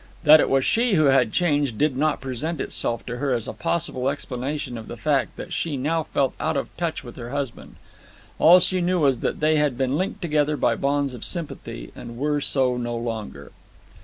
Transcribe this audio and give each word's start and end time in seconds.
That 0.23 0.39
it 0.39 0.49
was 0.49 0.65
she 0.65 0.95
who 0.95 1.05
had 1.13 1.31
changed 1.31 1.77
did 1.77 1.95
not 1.95 2.21
present 2.21 2.59
itself 2.59 3.05
to 3.05 3.17
her 3.17 3.33
as 3.33 3.47
a 3.47 3.53
possible 3.53 4.09
explanation 4.09 4.75
of 4.75 4.87
the 4.87 4.97
fact 4.97 5.35
that 5.37 5.53
she 5.53 5.77
now 5.77 6.01
felt 6.01 6.33
out 6.39 6.57
of 6.57 6.75
touch 6.75 7.03
with 7.03 7.17
her 7.17 7.29
husband. 7.29 7.75
All 8.39 8.59
she 8.59 8.81
knew 8.81 8.99
was 8.99 9.19
that 9.19 9.41
they 9.41 9.57
had 9.57 9.77
been 9.77 9.99
linked 9.99 10.19
together 10.19 10.57
by 10.57 10.73
bonds 10.75 11.13
of 11.13 11.23
sympathy, 11.23 11.91
and 11.95 12.17
were 12.17 12.41
so 12.41 12.77
no 12.77 12.97
longer. 12.97 13.51